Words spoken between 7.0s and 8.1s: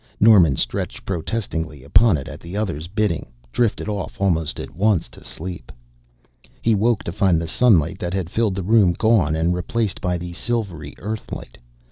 to find the sunlight